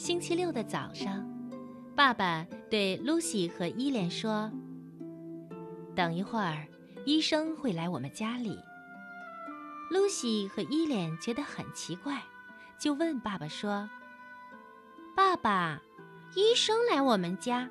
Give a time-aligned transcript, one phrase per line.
[0.00, 1.28] 星期六的早上，
[1.94, 4.50] 爸爸对露西和伊莲说
[5.94, 6.66] ：“等一会儿，
[7.04, 8.58] 医生会来我们家里。”
[9.92, 12.22] 露西和伊莲觉得很奇怪，
[12.78, 13.90] 就问爸爸说
[15.14, 15.82] ：“爸爸，
[16.34, 17.68] 医生来我们家，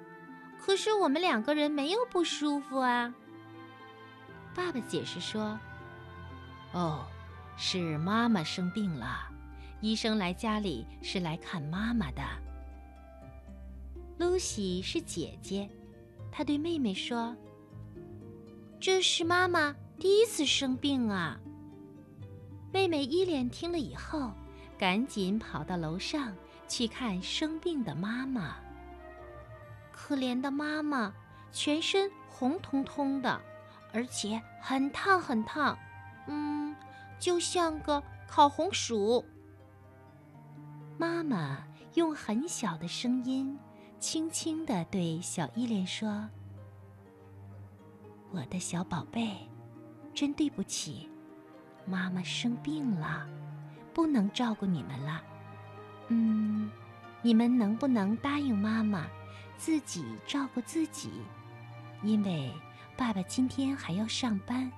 [0.63, 3.11] 可是我们两个人没有不舒服啊。”
[4.53, 5.59] 爸爸解释说
[6.73, 7.07] ：“哦，
[7.57, 9.27] 是妈妈生病了。”
[9.81, 12.21] 医生来家里是来看妈妈的。
[14.17, 15.69] 露西是姐姐，
[16.29, 17.35] 她对妹妹说
[18.79, 21.39] ：“这是妈妈第一次生病啊。”
[22.73, 24.31] 妹妹伊莲听了以后，
[24.77, 26.35] 赶紧跑到楼上
[26.67, 28.57] 去看生病的妈妈。
[29.93, 31.13] 可怜的妈妈，
[31.53, 33.41] 全身红彤彤的，
[33.93, 35.77] 而且很烫很烫，
[36.27, 36.75] 嗯，
[37.17, 39.23] 就像个烤红薯。
[40.99, 43.57] 妈妈用很小的声音，
[44.01, 46.29] 轻轻地对小伊莲说
[48.31, 49.47] ：“我的小宝贝，
[50.13, 51.09] 真对不起，
[51.85, 53.25] 妈妈生病了，
[53.93, 55.23] 不能照顾你们了。
[56.09, 56.69] 嗯，
[57.21, 59.07] 你们能不能答应妈妈，
[59.57, 61.11] 自己照顾自己？
[62.03, 62.51] 因为
[62.97, 64.69] 爸爸今天还要上班。”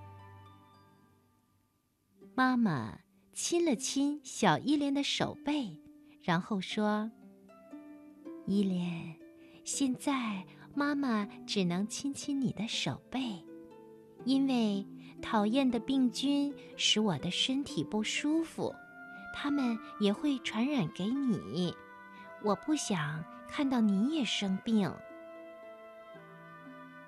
[2.38, 3.00] 妈妈
[3.34, 5.81] 亲了亲小伊莲的手背。
[6.22, 7.10] 然后说
[8.46, 9.16] ：“依莲，
[9.64, 13.44] 现在妈妈只能亲亲你的手背，
[14.24, 14.86] 因为
[15.22, 18.74] 讨厌的病菌使我的身体不舒服，
[19.34, 21.76] 它们也会传染给你。
[22.44, 24.94] 我不想看到你也生病。”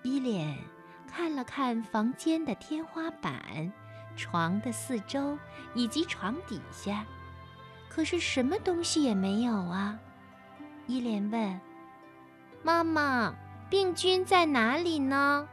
[0.01, 0.57] 依莲
[1.07, 3.71] 看了看房间的天花板、
[4.17, 5.37] 床的四周
[5.75, 7.05] 以及床底下。
[7.93, 9.99] 可是什么东西也没有啊！
[10.87, 11.61] 伊莲问
[12.63, 13.35] ：“妈妈，
[13.69, 15.47] 病菌在哪里呢？”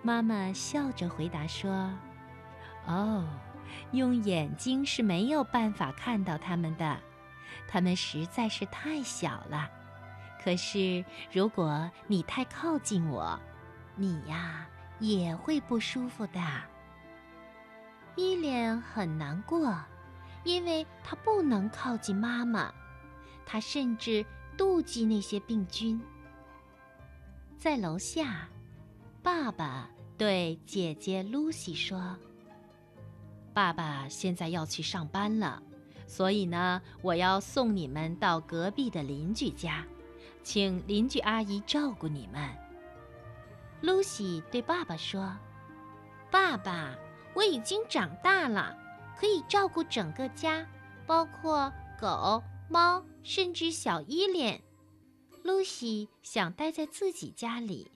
[0.00, 1.92] 妈妈笑着回答说
[2.88, 3.28] ：“哦，
[3.90, 6.96] 用眼睛是没有办法看到它们的，
[7.68, 9.68] 它们实在是太小了。
[10.42, 13.38] 可是如果你太靠近我，
[13.96, 14.66] 你呀
[14.98, 16.40] 也会不舒服的。”
[18.16, 19.76] 伊莲很难过。
[20.46, 22.72] 因为他不能靠近妈妈，
[23.44, 24.24] 他甚至
[24.56, 26.00] 妒忌那些病菌。
[27.58, 28.48] 在楼下，
[29.24, 32.16] 爸爸对姐姐露西说
[33.52, 35.60] ：“爸爸现在要去上班了，
[36.06, 39.84] 所以呢，我要送你们到隔壁的邻居家，
[40.44, 42.48] 请邻居阿姨照顾你们。”
[43.82, 45.36] 露西对爸爸说
[46.30, 46.94] ：“爸爸，
[47.34, 48.76] 我已经长大了。”
[49.18, 50.66] 可以照顾整个家，
[51.06, 54.60] 包括狗、猫，甚至小依莲。
[55.42, 57.90] 露西想待在自己家里，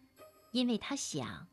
[0.52, 1.46] 因为她想，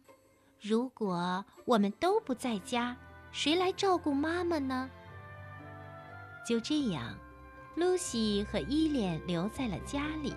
[0.61, 2.95] 如果我们都不在家，
[3.31, 4.89] 谁来照顾妈妈呢？
[6.45, 7.17] 就这样，
[7.75, 10.33] 露西和依莲留在了家里。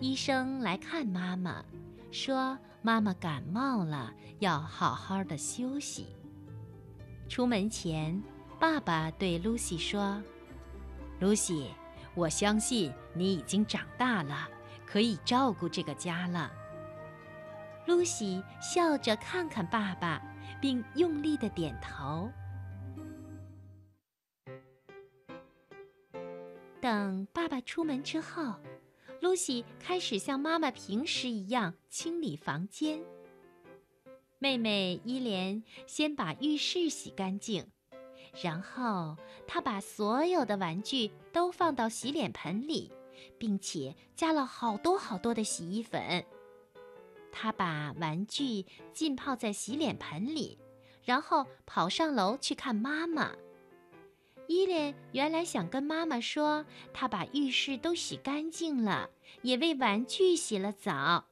[0.00, 1.64] 医生来看妈妈。
[2.10, 6.16] 说妈妈感冒了，要好好的休息。
[7.28, 8.20] 出门前，
[8.58, 10.20] 爸爸对露西说
[11.20, 11.70] ：“露西，
[12.16, 14.48] 我相信你已经长大了，
[14.84, 16.50] 可以照顾这个家了。”
[17.86, 20.20] 露西笑着看看爸爸，
[20.60, 22.28] 并用力的点头。
[26.80, 28.56] 等爸爸出门之后。
[29.22, 33.00] 露西开始像妈妈平时一样清理房间。
[34.40, 37.64] 妹妹伊莲先把浴室洗干净，
[38.42, 39.16] 然后
[39.46, 42.90] 她把所有的玩具都放到洗脸盆里，
[43.38, 46.24] 并且加了好多好多的洗衣粉。
[47.30, 50.58] 她把玩具浸泡在洗脸盆里，
[51.04, 53.32] 然后跑上楼去看妈妈。
[54.52, 59.08] 伊莲原来想跟妈妈说，她把浴室都洗干净了，
[59.40, 61.24] 也为玩具洗了澡，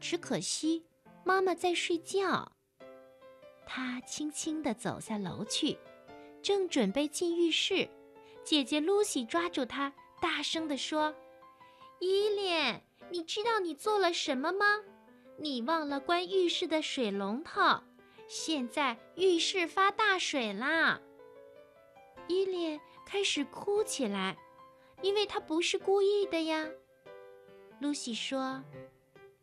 [0.00, 0.82] 只可惜
[1.24, 2.50] 妈妈在睡觉。
[3.66, 5.76] 她轻轻地走下楼去，
[6.42, 7.86] 正准备进浴室，
[8.42, 11.14] 姐姐露西抓住她，大声地说
[12.00, 14.64] ：“伊莲，你知道你做了什么吗？
[15.36, 17.82] 你忘了关浴室的水龙头，
[18.26, 20.98] 现在浴室发大水啦！”
[22.28, 24.36] 伊莲开始哭起来，
[25.02, 26.68] 因为她不是故意的呀。
[27.80, 28.62] 露西说：“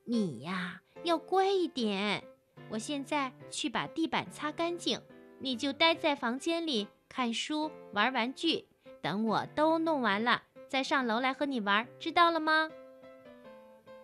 [0.05, 2.23] 你呀，要乖一点。
[2.69, 5.01] 我现在去把地板擦干净，
[5.39, 8.65] 你就待在房间里看书、玩玩具，
[9.01, 12.69] 等我都弄完了再上楼来和你玩，知道了吗？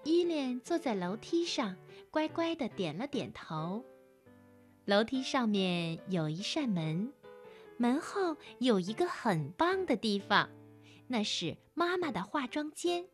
[0.03, 1.75] 伊莲坐在楼梯上，
[2.09, 3.85] 乖乖的点了点头。
[4.85, 7.13] 楼梯上面有一扇门，
[7.81, 10.47] 门后有一个很棒的地方，
[11.07, 13.07] 那是妈妈的化妆间。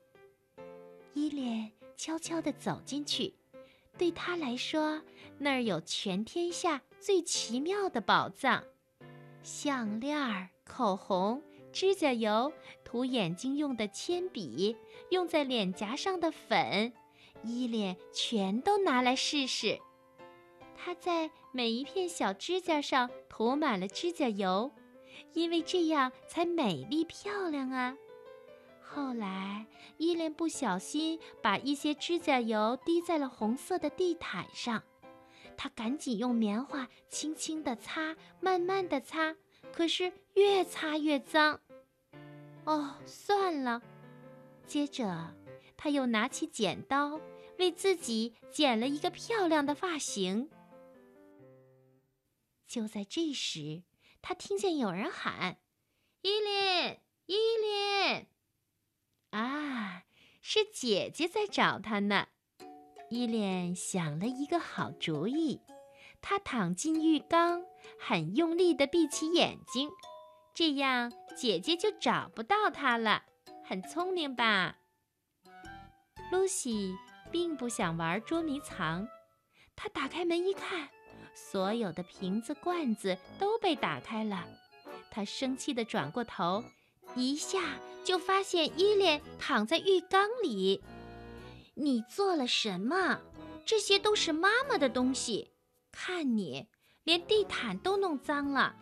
[1.13, 3.33] 伊莲悄悄地走进去，
[3.97, 5.01] 对她来说，
[5.37, 8.61] 那儿有全天下最奇妙的宝藏：
[9.41, 11.41] 项链、口红、
[11.71, 12.51] 指甲油、
[12.83, 14.75] 涂眼睛用的铅笔、
[15.11, 16.91] 用在脸颊上的粉，
[17.41, 19.79] 伊莲全都拿来试试。
[20.77, 24.71] 她在每一片小指甲上涂满了指甲油，
[25.33, 27.97] 因为这样才美丽漂亮啊。
[28.79, 29.65] 后来，
[29.97, 34.81] 伊莲不小心把一些指甲油滴在了红色的地毯上，
[35.57, 39.35] 她赶紧用棉花轻轻地擦，慢慢地擦，
[39.73, 41.59] 可是越擦越脏。
[42.63, 43.81] 哦，算了。
[44.65, 45.33] 接着，
[45.75, 47.19] 她又拿起剪刀，
[47.57, 50.49] 为自己剪了一个漂亮的发型。
[52.67, 53.83] 就在这时，
[54.21, 55.59] 他听见有人喊
[56.21, 58.27] ：“伊莲，伊莲！”
[59.31, 60.03] 啊，
[60.41, 62.27] 是姐姐在找他呢。
[63.09, 65.61] 伊莲想了一个好主意，
[66.21, 67.63] 她躺进浴缸，
[67.97, 69.89] 很用力地闭起眼睛，
[70.53, 73.23] 这样姐姐就找不到她了。
[73.63, 74.79] 很聪明吧？
[76.31, 76.93] 露西
[77.31, 79.07] 并不想玩捉迷藏，
[79.75, 80.89] 她打开门一看。
[81.37, 84.43] 所有的瓶子、罐子都被打开了，
[85.11, 86.63] 他生气地转过头，
[87.15, 87.59] 一下
[88.03, 90.81] 就发现伊莲躺在浴缸里。
[91.75, 93.21] 你做了什么？
[93.63, 95.51] 这些都是妈妈的东西，
[95.91, 96.67] 看你
[97.03, 98.75] 连地毯都弄脏了。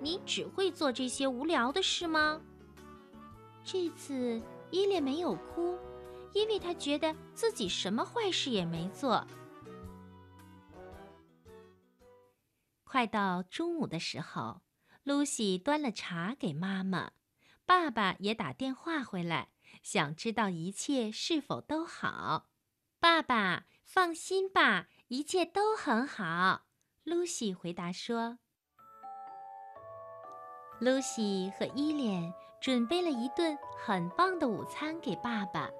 [0.00, 2.40] 你只会做这些无聊的事吗？
[3.62, 4.40] 这次
[4.70, 5.78] 伊莲没有哭，
[6.32, 9.24] 因为她觉得自己什么坏事也没做。
[12.92, 14.60] 快到中午的时候，
[15.02, 17.12] 露西端了茶给妈妈，
[17.64, 19.48] 爸爸也打电话回来，
[19.82, 22.50] 想知道一切是否都好。
[23.00, 26.66] 爸爸，放心吧，一切都很好。
[27.02, 28.38] 露西回答说。
[30.78, 32.30] 露西和伊莲
[32.60, 35.70] 准备了一顿很棒的午餐给爸爸，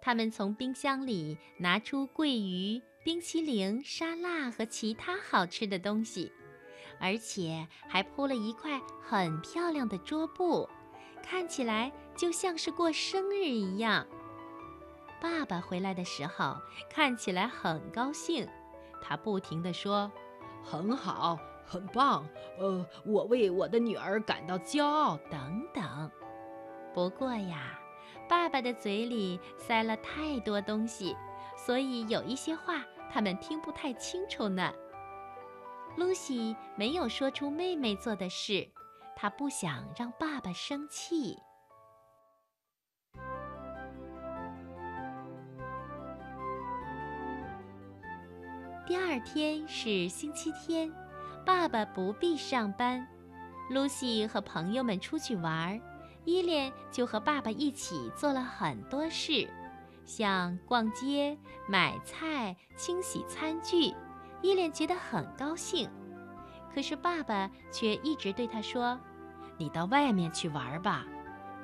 [0.00, 6.32] 他们从冰箱里拿出桂鱼、冰淇淋、沙拉和其他好吃的东西。
[7.00, 10.68] 而且还铺了一块很漂亮的桌布，
[11.22, 14.06] 看起来就像是过生日一样。
[15.20, 16.56] 爸爸回来的时候
[16.88, 18.48] 看起来很高兴，
[19.02, 20.10] 他不停地说
[20.62, 22.24] ：“很好，很棒，
[22.58, 26.10] 呃，我为我的女儿感到骄傲。”等等。
[26.94, 27.78] 不过呀，
[28.28, 31.16] 爸爸的嘴里塞了太多东西，
[31.56, 34.72] 所以有一些话他们听不太清楚呢。
[35.98, 38.68] 露西没有说出妹妹做的事，
[39.16, 41.36] 她不想让爸爸生气。
[48.86, 50.88] 第二天是星期天，
[51.44, 53.04] 爸爸不必上班。
[53.68, 55.78] 露西和朋友们出去玩，
[56.24, 59.50] 伊莲就和爸爸一起做了很多事，
[60.06, 61.36] 像逛街、
[61.68, 63.92] 买菜、清洗餐具。
[64.42, 65.90] 伊莲觉得很高兴，
[66.74, 68.98] 可是爸爸却一直对他说
[69.58, 71.04] ：“你到外面去玩吧，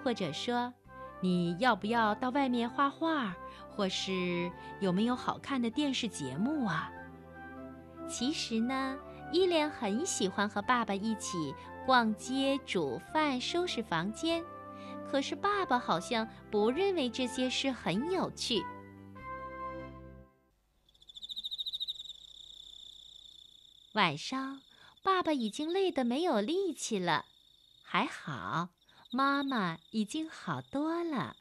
[0.03, 0.73] 或者说，
[1.21, 3.35] 你要不要到外面画画，
[3.71, 4.51] 或是
[4.81, 6.91] 有没有好看的电视节目啊？”
[8.09, 8.97] 其实呢，
[9.33, 11.55] 伊莲很喜欢和爸爸一起
[11.87, 14.45] 逛街、煮饭、收拾房间，
[15.11, 18.63] 可是爸爸好像不认为这些事很有趣。
[23.95, 24.61] 晚上，
[25.05, 27.27] 爸爸已经累得没有力气了。
[27.85, 28.71] 还好，
[29.13, 31.37] 妈妈已经好多了。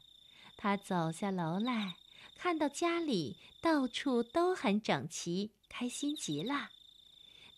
[0.56, 1.96] 他走下楼来，
[2.36, 6.68] 看到家里到处都很整齐，开心极了。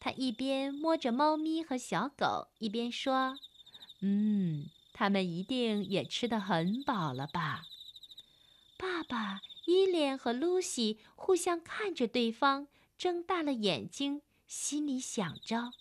[0.00, 3.38] 他一边摸着猫咪和小狗，一边说
[4.00, 7.64] ：“嗯，他们一定也吃得很饱了吧？”
[8.78, 14.22] 爸爸、伊莲和露西互相看着对方，睁大了眼睛。
[14.46, 15.72] 心里想着：“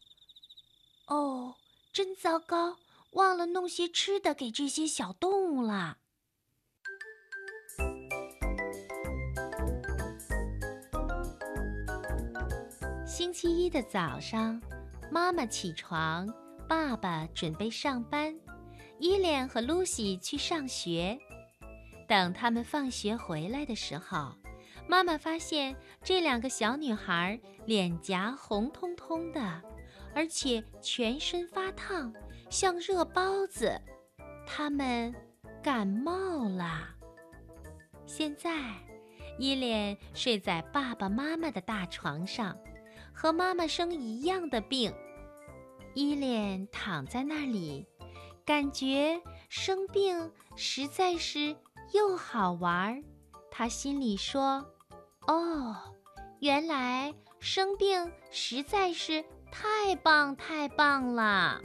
[1.08, 1.56] 哦，
[1.94, 2.78] 真糟糕，
[3.12, 6.00] 忘了弄些吃的给这些小动物了。”
[13.06, 14.62] 星期一的早上，
[15.12, 16.28] 妈妈起床，
[16.68, 18.36] 爸爸准备上班，
[19.00, 21.18] 伊莲和露西去上学。
[22.08, 24.36] 等他们放学回来的时候，
[24.88, 29.62] 妈妈发现这两个小女孩脸颊红彤彤的，
[30.14, 32.14] 而且全身发烫，
[32.50, 33.82] 像热包子。
[34.46, 35.14] 她们
[35.64, 36.90] 感冒了。
[38.06, 38.52] 现在，
[39.40, 42.56] 伊莲睡在爸爸妈妈的大床上，
[43.12, 44.94] 和妈妈生一样的病。
[45.96, 47.88] 伊莲躺在那里，
[48.46, 51.56] 感觉生病实在是
[51.94, 53.04] 又好玩儿。
[53.50, 54.66] 他心里说
[55.28, 55.76] ：“哦，
[56.40, 61.62] 原来生病实在是太棒太棒了。”